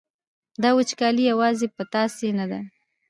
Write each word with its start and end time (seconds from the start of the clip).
دا 0.61 0.69
وچکالي 0.77 1.23
یوازې 1.31 1.67
په 1.75 1.83
تاسې 1.93 2.27
نه 2.39 2.45
ده. 2.51 2.59